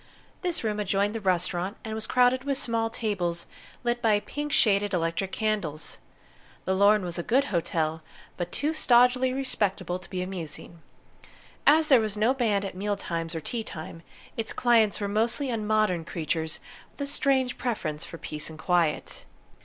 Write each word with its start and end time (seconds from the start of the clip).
This 0.41 0.63
room 0.63 0.79
adjoined 0.79 1.13
the 1.13 1.21
restaurant, 1.21 1.77
and 1.85 1.93
was 1.93 2.07
crowded 2.07 2.43
with 2.43 2.57
small 2.57 2.89
tables 2.89 3.45
lit 3.83 4.01
by 4.01 4.19
pink 4.19 4.51
shaded 4.51 4.95
electric 4.95 5.31
candles. 5.31 5.99
The 6.65 6.73
Lorne 6.73 7.03
was 7.05 7.19
a 7.19 7.21
good 7.21 7.43
hotel, 7.53 8.01
but 8.35 8.51
too 8.51 8.73
stodgily 8.73 9.31
respectable 9.31 9.99
to 9.99 10.09
be 10.09 10.23
amusing. 10.23 10.79
As 11.67 11.89
there 11.89 12.01
was 12.01 12.17
no 12.17 12.33
band 12.33 12.65
at 12.65 12.73
meal 12.73 12.95
times 12.95 13.35
or 13.35 13.41
tea 13.41 13.63
time, 13.63 14.01
its 14.35 14.53
clients 14.53 14.99
were 14.99 15.07
mostly 15.07 15.49
unmodern 15.51 16.03
creatures 16.03 16.59
with 16.89 17.01
a 17.07 17.13
strange 17.13 17.59
preference 17.59 18.03
for 18.03 18.17
peace 18.17 18.49
and 18.49 18.57
quiet. 18.57 19.25